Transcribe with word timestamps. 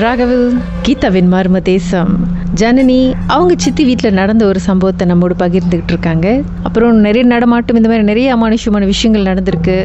ರಾಘವಿಲ್ 0.00 0.46
ಗೀತವಿನ್ 0.82 1.30
ಮರ್ಮದೇಸಂ 1.32 2.10
ஜனனி 2.58 2.96
அவங்க 3.32 3.54
சித்தி 3.64 3.82
வீட்டில் 3.88 4.16
நடந்த 4.18 4.42
ஒரு 4.50 4.60
சம்பவத்தை 4.66 5.04
நம்மோடு 5.10 5.34
பகிர்ந்துகிட்டு 5.42 5.92
இருக்காங்க. 5.94 6.28
அப்புறம் 6.66 6.96
நிறைய 7.06 7.24
நடமாட்டம் 7.32 7.78
இந்த 7.80 7.90
மாதிரி 7.90 8.06
நிறைய 8.08 8.28
அமானுஷமான 8.36 8.86
விஷயங்கள் 8.92 9.28
நடந்திருக்கு. 9.30 9.76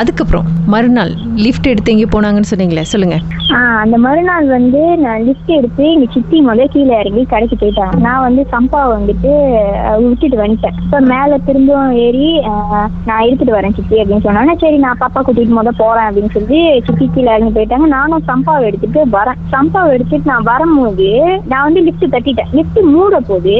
அதுக்கப்புறம் 0.00 0.48
மறுநாள் 0.74 1.12
லிஃப்ட் 1.44 1.70
எடுத்து 1.72 1.94
எங்கே 1.94 2.08
போனாங்கன்னு 2.14 2.50
சொன்னீங்களே 2.52 2.84
சொல்லுங்க. 2.92 3.18
ஆ 3.56 3.58
அந்த 3.82 3.96
மறுநாள் 4.04 4.46
வந்து 4.56 4.80
நான் 5.04 5.24
லிஃப்ட் 5.28 5.52
எடுத்து 5.58 5.84
எங்க 5.94 6.06
சித்தி 6.14 6.38
முதல்ல 6.48 6.66
கீழே 6.74 6.94
இறங்கி 7.02 7.22
கடைக்கு 7.32 7.56
போயிட்டாங்க 7.62 7.96
நான் 8.06 8.24
வந்து 8.26 8.42
சம்பா 8.54 8.80
வந்துட்டு 8.94 9.32
விட்டுட்டு 10.04 10.38
வந்துட்டேன். 10.42 10.76
இப்போ 10.84 11.00
மேலே 11.12 11.38
திரும்பவும் 11.48 11.96
ஏறி 12.04 12.28
நான் 13.08 13.24
எடுத்துட்டு 13.26 13.56
வரேன் 13.58 13.76
சித்தி 13.78 13.96
அப்படின்னு 14.02 14.26
சொன்னாங்க. 14.28 14.54
சரி 14.64 14.78
நான் 14.84 15.00
பாப்பா 15.04 15.22
கூட்டிட்டு 15.28 15.58
முதல் 15.60 15.80
போறேன் 15.82 16.08
அப்படின்னு 16.08 16.34
சொல்லி 16.36 16.60
சித்தி 16.88 17.08
கீழே 17.16 17.30
இறங்கி 17.36 17.54
போயிட்டாங்க. 17.58 17.88
நானும் 17.96 18.28
சம்பாவை 18.30 18.64
எடுத்துட்டு 18.70 19.02
வரேன். 19.18 19.40
சம்பாவை 19.56 19.90
எடுத்துட்டு 19.96 20.32
நான் 20.32 20.48
வரும்போது 20.52 21.10
நான் 21.52 21.66
வந்து 21.68 21.84
லிஃப்ட் 21.86 22.06
தட்டிட்டேன். 22.14 22.50
லிஃப்ட் 22.50 22.80
மூட 22.94 23.20
போது 23.30 23.54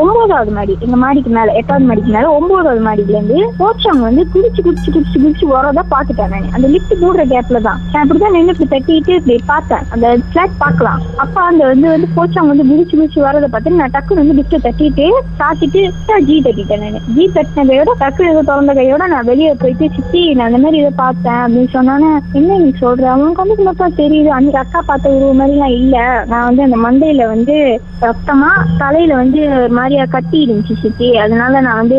ஒன்பதாவது 0.00 0.50
மாடி 0.56 0.72
எங்க 0.84 0.96
மாடிக்கு 0.96 1.30
மேல 1.30 1.52
எட்டாவது 1.52 1.86
மாடிக்கு 1.88 2.12
மேல 2.14 2.30
ஒன்பதாவது 2.36 2.82
மாடியில 2.86 3.16
இருந்து 3.16 3.38
போச்சவங்க 3.58 4.04
வந்து 4.08 4.22
குடிச்சு 4.34 4.60
குடிச்சு 4.62 4.88
குடிச்சு 4.92 5.16
குடிச்சு 5.22 5.46
வரதா 5.52 5.82
பாத்துட்டேன் 5.94 6.32
நான். 6.34 6.48
அந்த 6.56 6.66
லிஃப்ட் 6.68 6.94
மூடுற 7.02 7.24
கேப்ல 7.32 7.60
தான். 7.60 7.80
நான் 7.92 8.04
இப்படிதான் 8.04 8.34
நின்று 8.36 8.54
இப்படி 8.54 8.70
தட்டிட்டு 8.74 9.12
இப்படி 9.18 9.36
பார்த்தேன். 9.46 9.84
அந்த 9.90 10.06
பிளாட் 10.32 10.56
பார்க்கலாம். 10.58 11.02
அப்ப 11.16 11.36
அந்த 11.50 11.62
வந்து 11.66 11.88
வந்து 11.88 12.08
போச்சவங்க 12.16 12.52
வந்து 12.54 12.68
குடிச்சு 12.70 12.94
குடிச்சு 12.96 13.20
வரதை 13.26 13.48
பார்த்து 13.48 13.80
நான் 13.80 13.94
டக்குனு 13.96 14.22
வந்து 14.22 14.38
லிஃப்ட் 14.40 14.66
தட்டிட்டு 14.66 15.06
சாத்திட்டு 15.40 15.82
ஜி 16.28 16.36
தட்டிட்டேன் 16.46 16.82
நான். 16.84 17.00
ஜி 17.16 17.26
தட்டின 17.36 17.66
கையோட 17.70 17.92
டக்கு 18.02 18.28
ஏதோ 18.32 18.42
திறந்த 18.42 18.72
கையோட 18.72 19.06
நான் 19.06 19.28
வெளியே 19.30 19.52
போயிட்டு 19.62 19.88
சித்தி 19.96 20.22
நான் 20.34 20.48
அந்த 20.50 20.58
மாதிரி 20.58 20.80
இதை 20.82 20.92
பார்த்தேன் 20.96 21.42
அப்படின்னு 21.44 21.72
சொன்னோன்னே 21.76 22.10
என்ன 22.38 22.58
நீ 22.58 22.70
சொல்ற? 22.82 23.04
அவனுக்கு 23.14 23.38
கண்ணுக்கு 23.40 23.62
மட்டும் 23.62 23.98
தெரியுது. 24.00 24.30
அன்னைக்கு 24.36 24.62
அக்கா 24.62 24.80
பார்த்த 24.86 25.14
உருவ 25.16 25.32
மாதிரிலாம் 25.40 25.76
இல்ல. 25.80 25.96
நான் 26.30 26.48
வந்து 26.48 26.62
அந்த 26.62 26.78
மண்டையில 26.86 27.26
வந்து 27.34 27.56
ரத்தமா 28.02 28.50
தலையில 28.78 29.14
வந்து 29.14 29.40
ஒரு 29.82 29.90
மாதிரியா 29.90 30.20
கட்டி 30.20 30.48
இருந்துச்சு 30.48 30.80
சித்தி. 30.82 31.16
அதனால 31.16 31.60
நான் 31.60 31.76
வந்து 31.76 31.96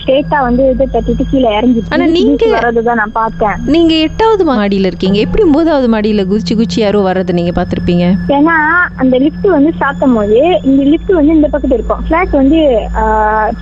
ஸ்ட்ரெயிட்டா 0.00 0.40
வந்து 0.40 0.70
இது 0.70 0.88
தட்டிட்டு 0.92 1.22
கீழே 1.30 1.56
இறங்கி 1.56 1.82
ஆனா 1.88 2.06
நீங்க- 2.06 2.44
வரதுதான் 2.46 2.94
நான் 2.94 3.10
பார்த்தேன். 3.12 3.54
நீங்க 3.66 3.94
எட்டாவது 3.94 4.44
மாடியில் 4.44 4.84
இருக்கீங்க. 4.84 5.18
எப்படி 5.18 5.44
ஒன்பதாவது 5.44 5.88
மாடியில் 5.88 6.26
குதிச்சு 6.26 6.56
குச்சி 6.56 6.80
யாரோ 6.80 7.00
வர்றதை 7.00 7.34
நீங்க 7.34 7.62
பார்த்துருப்பீங்க? 7.62 8.14
ஏன்னா 8.28 8.54
அந்த 8.96 9.18
லிஃப்ட் 9.18 9.46
வந்து 9.46 9.72
சாத்தும் 9.80 10.14
போது 10.14 10.60
இந்த 10.62 10.82
லிஃப்ட் 10.82 11.12
வந்து 11.12 11.34
இந்த 11.34 11.48
பக்கத்து 11.48 11.76
இருக்கும். 11.76 12.04
ஃபிளாட் 12.08 12.30
வந்து 12.30 12.88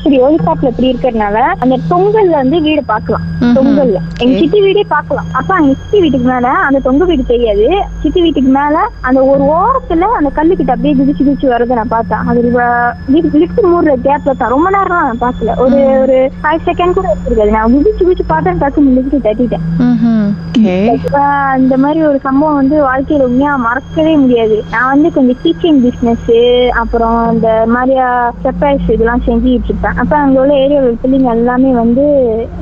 சரி 0.03 0.21
ஒலிபாப்ல 0.21 0.67
இப்படி 0.67 0.93
இருக்கறதுனால 0.93 1.35
அந்த 1.35 1.79
தொங்கல்ல 1.91 2.31
வந்து 2.31 2.61
வீடு 2.61 2.85
பார்க்கலாம். 2.85 3.23
தொங்கல்ல. 3.41 3.97
எங்க 4.19 4.39
சித்தி 4.39 4.61
வீடே 4.61 4.85
பார்க்கலாம். 4.89 5.25
அப்ப 5.33 5.55
அங்க 5.55 5.75
சித்தி 5.75 6.01
வீட்டுக்கு 6.01 6.33
மேல 6.33 6.49
அந்த 6.49 6.79
தொங்க 6.79 7.05
வீடு 7.05 7.25
தெரியாது. 7.27 7.69
சித்தி 8.01 8.21
வீட்டுக்கு 8.21 8.51
மேல 8.51 8.89
அந்த 9.01 9.25
ஒரு 9.25 9.43
ஓரத்துல 9.43 9.99
அந்த 9.99 10.31
கல்லு 10.31 10.57
கிட்ட 10.57 10.73
அப்படியே 10.73 11.03
குதிச்சு 11.03 11.23
குதிச்சு 11.23 11.45
வரதை 11.45 11.73
நான் 11.73 11.89
பார்த்தேன். 11.89 12.19
அது 12.19 12.43
லிஃப்ட் 13.33 13.64
மூடுற 13.73 13.93
கேப்ல 14.07 14.35
தான். 14.41 14.53
ரொம்ப 14.55 14.69
நேரம் 14.77 15.07
நான் 15.09 15.23
பார்க்கல. 15.25 15.55
ஒரு 15.65 15.79
ஒரு 16.03 16.19
ஃபைவ் 16.43 16.67
செகண்ட் 16.69 16.97
கூட 16.99 17.09
இருக்காது 17.27 17.57
நான் 17.57 17.75
குதிச்சு 17.75 18.03
குதிச்சு 18.07 18.27
பார்த்தேன் 18.33 18.61
டக்கு 18.63 18.87
லிஃப்ட் 18.97 19.27
தட்டிட்டேன். 19.27 19.67
இந்த 21.63 21.77
மாதிரி 21.83 22.01
ஒரு 22.09 22.19
சம்பவம் 22.27 22.59
வந்து 22.61 22.77
வாழ்க்கையில 22.89 23.27
உண்மையா 23.29 23.53
மறக்கவே 23.65 24.13
முடியாது. 24.23 24.57
நான் 24.75 24.91
வந்து 24.93 25.09
கொஞ்சம் 25.17 25.41
டீச்சிங் 25.43 25.81
பிசினஸ் 25.87 26.31
அப்புறம் 26.83 27.19
இந்த 27.35 27.49
மாதிரியா 27.75 28.09
சர்ப்ரைஸ் 28.45 28.93
இதெல்லாம் 28.95 29.25
செஞ்சுட்டு 29.29 29.71
இருப்பேன். 29.71 29.99
அப்ப 30.03 30.17
அங்க 30.23 30.41
உள்ள 30.43 30.55
ஏரியாவில் 30.65 31.01
பிள்ளைங்க 31.03 31.31
எல்லாமே 31.39 31.73
வந்து 31.83 32.07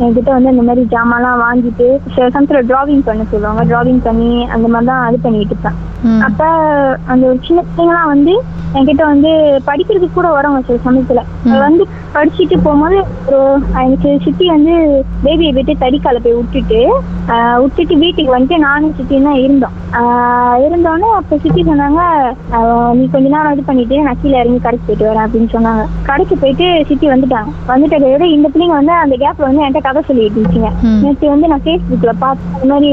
என்கிட்ட 0.03 0.31
வந்து 0.37 0.55
இந்த 0.55 0.67
மாதிரி 0.69 0.85
ஜாமான்லாம் 0.95 1.45
வாங்கிட்டு 1.47 1.89
சில 2.15 2.27
சமயத்துல 2.35 2.63
டிராவிங் 2.73 3.07
பண்ண 3.09 3.25
சொல்லுவாங்க. 3.33 3.65
டிராவிங் 3.73 4.03
பண்ணி 4.09 4.33
அந்த 4.57 4.69
மாதிரி 4.75 4.91
தான் 4.93 5.09
இது 5.11 5.25
பண்ணிட்டு 5.27 5.55
இருப்பேன். 5.55 5.79
அப்ப 6.27 6.43
அந்த 7.07 7.23
ஒரு 7.27 7.39
சின்ன 7.43 7.61
பிள்ளைங்கலாம் 7.67 8.13
வந்து 8.13 8.35
என்கிட்ட 8.75 9.03
வந்து 9.07 9.31
படிக்கிறதுக்கு 9.67 10.17
கூட 10.17 10.29
வரவங்க 10.33 10.61
சில 10.69 10.79
சமயத்துல. 10.85 11.21
அது 11.45 11.59
வந்து 11.65 11.85
படிச்சுட்டு 12.15 12.57
போகும்போது 12.61 12.99
ஒரு 13.29 13.41
எனக்கு 13.83 14.11
சித்தி 14.25 14.47
வந்து 14.55 14.75
பேபியை 15.25 15.51
போயிட்டு 15.53 15.75
தடிக்கால 15.83 16.23
போய் 16.25 16.39
விட்டுட்டு 16.39 16.81
விட்டுட்டு 17.63 17.97
வீட்டுக்கு 17.97 18.39
வந்துட்டு 18.39 18.59
நானும் 18.59 18.95
சித்தியும் 18.99 19.23
தான் 19.23 19.35
இருந்தோம். 19.35 19.75
ஆஹ் 19.93 20.57
இருந்தோடனே 20.65 21.09
அப்ப 21.19 21.37
சித்தி 21.43 21.63
சொன்னாங்க 21.63 22.01
நீ 22.99 23.09
கொஞ்ச 23.13 23.29
நேரம் 23.29 23.53
இது 23.53 23.63
பண்ணிட்டு 23.63 24.03
நான் 24.03 24.17
கீழே 24.23 24.39
இறங்கி 24.39 24.59
கடைக்கு 24.59 24.87
போயிட்டு 24.87 25.07
வரேன் 25.09 25.25
அப்படின்னு 25.25 25.51
சொன்னாங்க. 25.55 25.85
கடைக்கு 26.03 26.37
போயிட்டு 26.37 26.85
சித்தி 26.89 27.09
வந்துட்டாங்க. 27.09 27.51
வந்துட்டதை 27.69 28.13
விட 28.13 28.27
இந்த 28.27 28.49
பிள்ளைங்க 28.55 28.77
வந்து 28.81 28.93
அந்த 28.93 29.17
கேப்ல 29.23 29.47
வந்து 29.49 29.65
என்கிட்ட 29.65 29.83
கதை 29.83 30.03
சொல்லிட்டு 30.07 30.41
இருந்துச்சுங்க. 30.41 30.71
நேற்று 31.03 31.29
வந்து 31.29 31.49
நான் 31.49 31.65
ஃபேஸ்புக்ல 31.65 32.13
பார்த்தேன் 32.19 32.63
இந்த 32.63 32.75
மாதிரி 32.75 32.91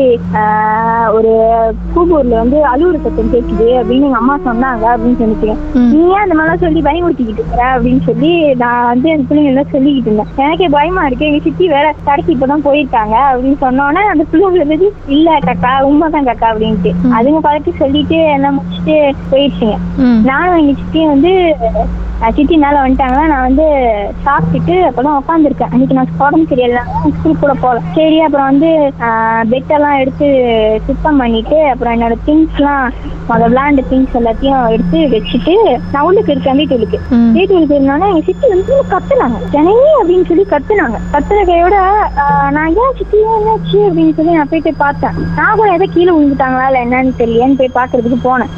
ஒரு 1.17 1.31
கூபூர்ல 1.95 2.35
வந்து 2.43 2.65
அலுவலக 2.65 3.03
சத்தம் 3.03 3.33
கேட்குது 3.33 3.67
அப்படின்னு 3.79 4.07
எங்க 4.09 4.21
அம்மா 4.23 4.37
சொன்னாங்க 4.47 4.85
அப்படின்னு 4.93 5.19
சொல்லிட்டு. 5.21 5.49
நீ 5.73 6.01
ஏன் 6.07 6.23
அந்த 6.25 6.35
மாதிரிலாம் 6.35 6.63
சொல்லி 6.65 6.81
பயமுறுத்திக்கிட்டு 6.81 7.41
இருக்கிற 7.41 7.63
அப்படின்னு 7.75 8.01
சொல்லி 8.01 8.31
நான் 8.63 8.85
வந்து 8.85 9.11
அந்த 9.11 9.25
பிள்ளைங்க 9.29 9.51
எல்லாம் 9.53 9.73
சொல்லிக்கிட்டு 9.73 10.09
இருந்தேன். 10.09 10.31
எனக்கே 10.37 10.67
பயமா 10.77 11.05
இருக்கு. 11.05 11.25
எங்க 11.25 11.43
சித்தி 11.43 11.67
வேற 11.67 11.93
கடைக்கு 12.03 12.35
இப்பதான் 12.35 12.65
போயிருக்காங்க 12.67 13.15
அப்படின்னு 13.31 13.59
சொன்னோன்னே 13.65 14.03
அந்த 14.19 14.29
பிள்ளைங்க 14.31 14.63
வந்து 14.65 14.87
இல்ல 15.07 15.29
கக்கா 15.45 15.73
உண்மைதான் 15.85 16.27
கக்கா 16.29 16.47
அப்படின்ட்டு. 16.51 16.91
அதுங்க 17.17 17.39
பழக்கி 17.39 17.71
சொல்லிட்டு 17.73 18.17
எல்லாம் 18.33 18.57
முடிச்சுட்டு 18.57 18.95
போயிடுச்சுங்க. 19.29 19.75
நானும் 20.29 20.59
எங்க 20.61 20.73
சித்தியும் 20.79 21.13
வந்து 21.13 21.31
சித்தி 22.29 22.55
மேல 22.57 22.77
வந்துட்டாங்கன்னா 22.79 23.27
நான் 23.27 23.45
வந்து 23.45 23.65
சாப்பிட்டுட்டு 24.25 24.73
அப்பதான் 24.87 25.19
உட்காந்துருக்கேன் 25.19 25.71
அன்னைக்கு 25.71 25.97
நான் 25.97 26.09
உடம்பு 26.19 26.49
சரியில்லை 26.49 26.81
ஸ்கூல் 27.13 27.39
கூட 27.41 27.53
போகல. 27.61 27.81
சரி 27.95 28.17
அப்புறம் 28.21 28.49
வந்து 28.49 28.69
பெட் 29.51 29.71
எல்லாம் 29.75 29.99
எடுத்து 29.99 30.27
சுத்தம் 30.87 31.19
பண்ணிட்டு 31.21 31.59
அப்புறம் 31.69 31.95
என்னோட 31.95 32.15
திங்ஸ் 32.27 32.57
எல்லாம் 32.59 32.83
அந்த 33.29 33.45
விளாண்ட 33.45 33.81
திங்ஸ் 33.89 34.17
எல்லாத்தையும் 34.19 34.71
எடுத்து 34.75 34.99
வச்சுட்டு 35.11 35.53
நான் 35.91 36.05
உள்ளுக்கு 36.07 36.33
இருக்கேன் 36.33 36.59
வீட்டுக்கு. 36.59 36.97
வீட்டுக்கு 37.35 37.75
இருந்தாலும் 37.75 38.09
எங்க 38.11 38.23
சித்தி 38.29 38.47
வந்து 38.53 38.73
கத்துனாங்க. 38.91 39.39
ஜனனி 39.53 39.73
அப்படின்னு 39.99 40.27
சொல்லி 40.29 40.45
கத்துனாங்க. 40.53 40.99
கத்துன 41.13 41.43
கையோட 41.43 41.75
ஆஹ், 42.23 42.49
நான் 42.55 42.77
ஏன் 42.83 42.95
சித்தி 42.99 43.17
என்னாச்சு 43.29 43.79
அப்படின்னு 43.87 44.15
சொல்லி 44.17 44.33
நான் 44.33 44.51
போயிட்டு 44.53 44.73
பார்த்தேன். 44.77 45.17
நான் 45.37 45.55
கூட 45.55 45.69
எதை 45.73 45.87
கீழே 45.89 46.11
விழுந்துட்டாங்களா 46.11 46.67
இல்ல 46.69 46.83
என்னன்னு 46.85 47.13
தெரியலையேன்னு 47.21 47.59
போய் 47.61 47.77
பாக்குறதுக்கு 47.77 48.19
போனேன். 48.23 48.53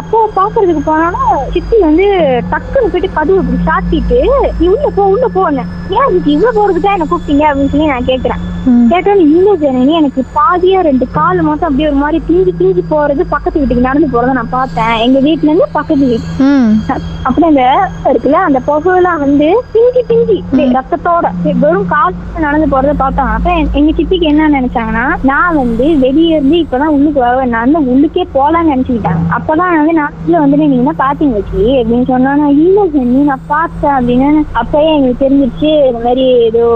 அப்போ 0.00 0.18
பாக்குறதுக்கு 0.38 0.84
போனாலும் 0.84 1.26
சித்தி 1.54 1.76
வந்து 1.82 2.06
டக்குன்னு 2.52 2.90
போயிட்டு 2.90 3.03
கதவு 3.12 3.38
இப்படி 3.38 3.58
சாத்திட்டு 3.66 4.18
நீ 4.58 4.66
உள்ள 4.66 4.88
போ 4.94 5.04
உள்ள 5.04 5.28
போன 5.28 5.64
ஏன் 5.90 6.10
சித்தி 6.12 6.30
இவ்வளவு 6.30 6.58
போறதுக்கா 6.58 6.92
என்ன 6.92 7.06
கூப்பிட்டீங்க 7.10 7.44
அப்படின்னு 7.50 7.68
சொல்லி 7.68 7.86
நான் 7.86 8.04
கேக்குறேன். 8.04 8.42
ம். 8.64 8.88
கேட்டாலும் 8.88 9.30
இல்ல 9.30 9.56
ஜனனி 9.56 9.92
எனக்கு 9.92 10.24
பாதியா 10.34 10.80
ரெண்டு 10.80 11.06
கால் 11.12 11.40
மட்டும் 11.40 11.62
அப்படியே 11.62 11.88
ஒரு 11.88 11.96
மாதிரி 11.96 12.22
பிஞ்சு 12.26 12.54
பிஞ்சு 12.58 12.82
போறது 12.90 13.22
பக்கத்து 13.28 13.58
வீட்டுக்கு 13.58 13.82
நடந்து 13.82 14.08
போறத 14.12 14.32
நான் 14.32 14.48
பார்த்தேன். 14.50 14.94
எங்க 14.96 15.18
வீட்டுல 15.18 15.42
இருந்து 15.42 15.64
பக்கத்து 15.72 16.06
வீட்டு. 16.06 16.94
அப்புறம் 17.22 17.50
இந்த 17.50 17.88
இருக்குல்ல 18.04 18.38
அந்த 18.48 18.60
புகையெல்லாம் 18.66 19.18
வந்து 19.18 19.62
பிஞ்சி 19.74 20.02
பிஞ்சி. 20.08 20.38
ரத்தத்தோட. 20.76 21.26
வெறும் 21.58 21.86
கால் 21.86 22.14
நடந்து 22.38 22.66
போறத 22.66 22.94
பார்த்தாங்க 22.98 23.34
அப்ப 23.34 23.50
என்- 23.50 23.72
எங்க 23.72 23.90
சித்திக்கு 23.90 24.20
என்ன 24.20 24.60
நினைச்சாங்கன்னா 24.60 25.16
நான் 25.22 25.56
வந்து 25.56 25.98
வெளியே 25.98 26.36
இருந்து 26.36 26.56
இப்பதான் 26.56 26.94
உள்ளுக்கு 26.96 27.20
வர 27.20 27.44
நான் 27.44 27.74
உள்ளுக்கே 27.76 28.24
போலாம்னு 28.34 28.72
நினைச்சுக்கிட்டாங்க. 28.74 29.22
அப்பதான் 29.30 29.76
வந்து 29.76 29.92
நான் 29.92 30.12
வந்து 30.26 30.56
நீங்க 30.56 30.76
என்ன 30.76 30.94
பாத்தீங்க 30.98 31.32
வச்சு 31.32 31.62
அப்படின்னு 31.80 32.06
சொன்னா 32.06 32.48
இல்ல 32.48 32.80
ஜெனி 32.94 33.20
நான் 33.30 33.48
பார்த்தேன் 33.52 33.94
அப்படின்னு 33.96 34.28
அப்பயே 34.60 34.90
எங்களுக்கு 34.96 35.22
தெரிஞ்சிருச்சு 35.24 35.70
இந்த 35.88 36.00
மாதிரி 36.06 36.24
ஏதோ 36.48 36.66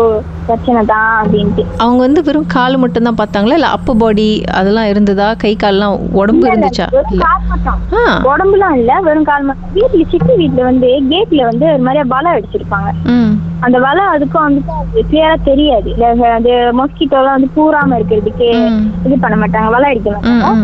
பிரச்சனை 0.48 0.80
தான் 0.90 1.10
அப்படின்ட்டு. 1.20 1.62
அவங்க 1.84 2.00
வந்து 2.06 2.20
வெறும் 2.26 2.48
கால் 2.54 2.76
மட்டும் 2.82 3.06
தான் 3.08 3.18
பார்த்தாங்களா? 3.20 3.56
இல்ல 3.58 3.70
அப்ப 3.76 3.94
பாடி 4.02 4.26
அதெல்லாம் 4.58 4.90
இருந்ததா? 4.92 5.26
கை 5.42 5.52
கால்லாம் 5.62 5.96
உடம்பு 6.20 6.46
இருந்துச்சா? 6.50 6.86
உடம்புலாம் 8.32 8.76
இல்ல 8.80 8.92
வெறும் 9.08 9.28
கால் 9.30 9.46
மட்டும். 9.48 9.72
வீட்டுல 9.76 10.06
சித்தி 10.12 10.34
வீட்டுல 10.42 10.64
வந்து 10.70 10.90
கேட்ல 11.12 11.44
வந்து 11.50 11.66
ஒரு 11.74 11.84
மாதிரியா 11.88 12.06
வலை 12.14 12.32
அடிச்சிருப்பாங்க. 12.36 12.90
அந்த 13.66 13.76
வலை 13.86 14.02
அதுக்கும் 14.14 14.46
வந்துட்டு 14.46 14.74
கிளியரா 15.10 15.36
தெரியாது. 15.50 15.88
இல்ல 15.94 16.32
அது 16.38 16.50
மொஸ்கிட்டோ 16.80 17.18
எல்லாம் 17.22 17.36
வந்து 17.38 17.54
பூராம 17.56 17.96
இருக்கிறதுக்கு. 18.00 18.50
இது 19.06 19.16
பண்ண 19.24 19.36
மாட்டாங்க 19.44 19.70
வலை 19.76 19.90
அடிக்க 19.92 20.10
மாட்டாங்க. 20.16 20.60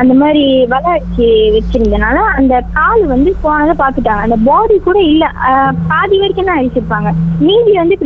அந்த 0.00 0.12
மாதிரி 0.20 0.42
வலை 0.72 0.90
அடிச்சு 0.94 1.26
வச்சிருந்தனால 1.56 2.16
அந்த 2.38 2.54
கால் 2.76 3.02
வந்து 3.12 3.30
போனதை 3.44 3.74
பாத்துட்டாங்க 3.82 4.26
அந்த 4.26 4.38
பாடி 4.48 4.76
கூட 4.86 4.98
இல்ல. 5.12 5.24
பாதி 5.90 6.16
வரைக்கும் 6.22 6.48
தான் 6.48 6.58
அடிச்சிருப்பாங்க 6.60 7.10
மீதி 7.46 7.72
வந்து 7.80 7.96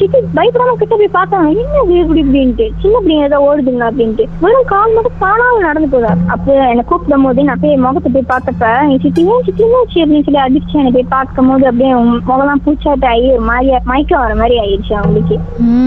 சித்தி 0.00 0.18
பயப்படாம 0.38 0.74
கிட்ட 0.80 0.94
போய் 1.00 1.16
பார்த்தாங்க. 1.16 1.48
என்ன 1.62 1.82
இப்படி 2.00 2.20
இப்படின்ட்டு. 2.24 2.66
சின்ன 2.82 2.96
பிள்ளைங்க 3.02 3.28
ஏதோ 3.28 3.38
ஓடுதுங்களா 3.48 3.88
அப்படின்ட்டு. 3.90 4.24
வெறும் 4.44 4.68
கால் 4.72 4.94
மட்டும் 4.96 5.18
காணாம 5.24 5.60
நடந்து 5.66 5.88
போதார் 5.94 6.22
அப்போ 6.34 6.52
என்னை 6.72 6.84
கூப்பிடும் 6.90 7.26
போது 7.26 7.46
நான் 7.48 7.62
போய் 7.62 7.82
முகத்தை 7.84 8.10
போய் 8.16 8.30
பார்த்தப்ப 8.32 8.64
என் 8.90 9.02
சித்தி 9.04 9.22
ஏன் 9.34 9.44
சித்தி 9.48 9.64
என்னாச்சு 9.66 10.02
அப்படின்னு 10.04 10.26
சொல்லி 10.28 10.42
அதிர்ச்சி 10.46 10.80
என்னை 10.82 10.92
போய் 10.96 11.12
பார்க்கும் 11.14 11.50
போது 11.50 11.68
அப்படியே 11.70 11.92
முகம்லாம் 12.10 12.64
பூச்சாட்டு 12.66 13.08
ஆகி 13.12 13.26
ஒரு 13.36 13.44
மாதிரி 13.50 13.70
மயக்கம் 13.92 14.24
வர 14.24 14.34
மாதிரி 14.42 14.56
ஆயிடுச்சு 14.64 14.94
அவங்களுக்கு. 15.00 15.38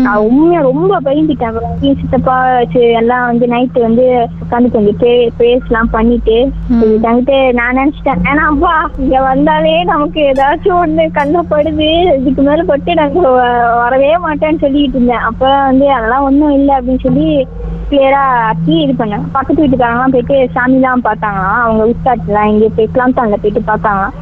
நான் 0.06 0.24
உண்மையா 0.30 0.62
ரொம்ப 0.69 1.00
பயந்துட்டேன். 1.07 1.60
சித்தப்பா 2.01 2.38
எல்லாம் 3.01 3.27
வந்து 3.31 3.45
நைட்டு 3.53 3.80
வந்து 3.88 4.06
உட்காந்து 4.44 4.74
கொஞ்சம் 4.75 5.00
ப்ரேயர்ஸ் 5.47 5.69
எல்லாம் 5.71 5.91
பண்ணிட்டு 5.95 6.38
தங்கிட்டு 7.03 7.35
நான் 7.57 7.77
நினைச்சிட்டேன். 7.79 8.21
ஏன்னா 8.29 8.44
அப்பா 8.53 8.73
இங்க 9.03 9.17
வந்தாலே 9.27 9.75
நமக்கு 9.91 10.19
ஏதாச்சும் 10.31 10.79
ஒண்ணு 10.83 11.03
கண்ணப்படுது. 11.19 11.89
இதுக்கு 12.17 12.41
மேல 12.47 12.63
பட்டு 12.71 12.99
நாங்க 12.99 13.29
வரவே 13.83 14.11
மாட்டேன்னு 14.25 14.63
சொல்லிட்டு 14.65 14.97
இருந்தேன். 14.97 15.25
அப்ப 15.29 15.44
வந்து 15.69 15.88
அதெல்லாம் 15.97 16.27
ஒண்ணும் 16.29 16.55
இல்லை 16.59 16.73
அப்படின்னு 16.77 17.05
சொல்லி 17.07 17.27
கிளியரா 17.91 18.21
ஆக்கி 18.47 18.73
இது 18.83 18.94
பண்ணாங்க 18.99 19.27
பக்கத்து 19.35 19.61
வீட்டுக்காரங்களாம் 19.63 20.15
போயிட்டு 20.15 20.38
சாமிலாம் 20.55 21.05
பார்த்தாங்களாம். 21.05 21.61
அவங்க 21.65 21.83
உஸ்தாட்லாம் 21.91 22.50
இங்கே 22.53 22.69
போய் 22.77 22.93
கிளாம்தான்ல 22.95 23.38
போயிட்டு 23.43 23.61
பார்த்தாங்களாம். 23.71 24.15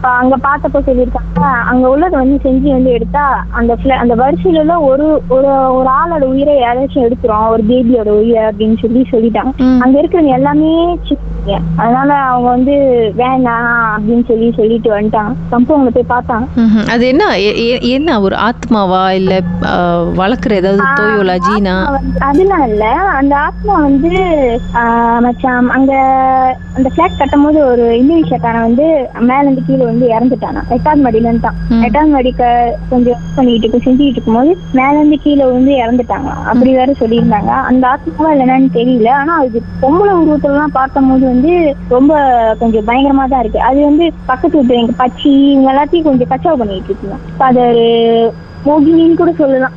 இப்ப 0.00 0.10
அங்க 0.16 0.36
பார்த்தப்போ 0.38 0.78
சொல்லியிருக்காங்க 0.80 1.40
அங்க 1.70 1.86
உள்ளது 1.88 2.14
வந்து 2.16 2.36
செஞ்சு 2.44 2.68
வந்து 2.70 2.90
எடுத்தா 2.90 3.24
அந்த 3.52 3.72
அந்த 3.98 4.14
வரிசையில 4.14 4.58
ஒரு 4.86 5.06
ஒரு 5.30 5.48
ஒரு 5.74 5.88
ஆளோட 5.96 6.24
உயிரை 6.30 6.54
யாராச்சும் 6.58 7.06
எடுக்கிறோம் 7.06 7.48
ஒரு 7.48 7.62
பேபியோட 7.62 8.10
உயிரை 8.16 8.42
அப்படின்னு 8.44 8.76
சொல்லி 8.80 9.02
சொல்லிட்டாங்க. 9.10 9.52
அங்க 9.82 9.94
இருக்கிறவங்க 9.98 10.38
எல்லாமே 10.38 10.70
சித்திங்க 11.02 11.52
அதனால 11.78 12.10
அவங்க 12.24 12.48
வந்து 12.50 12.76
வேண்டாம் 13.14 13.68
அப்படின்னு 13.92 14.24
சொல்லி 14.26 14.48
சொல்லிட்டு 14.52 14.90
வந்துட்டாங்க. 14.90 15.34
சம்பவங்களை 15.52 15.92
போய் 15.92 16.12
பார்த்தாங்க. 16.12 16.46
அது 16.92 17.04
என்ன? 17.08 17.26
என்ன? 17.92 18.20
ஒரு 18.20 18.36
ஆத்மாவா? 18.46 19.02
இல்ல 19.12 19.34
வளர்க்குற 20.18 20.54
ஏதாவது 20.54 20.82
தோயோலா 20.98 21.36
ஜீனா? 21.46 21.76
அதெல்லாம் 22.28 22.66
இல்ல. 22.68 22.84
அந்த 23.18 23.34
ஆத்மா 23.40 23.76
வந்து 23.82 24.12
ஆஹ், 24.80 25.20
மச்சான் 25.20 25.70
அங்க 25.70 25.92
அந்த 26.76 26.88
பிளாட் 26.90 27.18
கட்டும் 27.18 27.44
போது 27.44 27.60
ஒரு 27.66 27.84
இந்தோனேஷியாக்காரன் 27.98 28.66
வந்து 28.68 28.88
மேல 29.28 29.44
இருந்து 29.44 29.66
கீழே 29.66 29.84
வந்து 29.90 30.06
இறந்துட்டானா. 30.14 30.62
எட்டாவது 30.70 31.04
மாடியில 31.04 31.30
இருந்தான். 31.30 31.56
எட்டாவது 31.86 32.10
மாடிக்க 32.10 32.44
கொஞ்சம் 32.90 33.22
பண்ணிட்டு 33.36 33.64
இருக்கும் 33.64 33.86
செஞ்சுட்டு 33.86 34.14
இருக்கும்போது 34.14 34.50
மேல 34.72 34.94
இருந்து 34.98 35.18
கீழே 35.18 35.44
வந்து 35.50 35.72
இறந்துட்டாங்க 35.82 36.30
அப்படி 36.50 36.70
வேற 36.72 36.90
சொல்லியிருந்தாங்க. 37.00 37.52
அந்த 37.70 37.84
ஆத்மாவா 37.92 38.32
இல்லைன்னு 38.34 38.70
தெரியல. 38.78 39.10
ஆனா 39.20 39.34
அது 39.42 39.60
பொம்பளை 39.82 40.14
உருவத்துல 40.20 40.54
எல்லாம் 40.54 40.76
பார்க்கும் 40.78 41.10
போது 41.10 41.24
வந்து 41.26 41.52
ரொம்ப 41.88 42.12
கொஞ்சம் 42.60 42.86
பயங்கரமா 42.88 43.26
தான் 43.28 43.42
இருக்கு. 43.44 43.60
அது 43.70 43.80
வந்து 43.84 44.06
பக்கத்து 44.26 44.58
வீட்டு 44.58 44.80
எங்க 44.80 44.94
பச்சி 45.02 45.32
இவங்க 45.52 45.72
எல்லாத்தையும் 45.72 46.08
கொஞ்சம் 46.08 46.32
கச்சாவு 46.32 46.60
பண்ணிட்டு 46.62 46.90
இருக்குங்க 46.90 47.18
அது 47.48 47.60
ஒரு 47.68 47.84
மோகினின்னு 48.64 49.14
கூட 49.16 49.32
சொல்லலாம். 49.34 49.76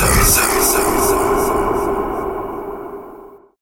Sir, 0.00 0.24
Sir, 0.24 0.62
Sir. 0.62 0.89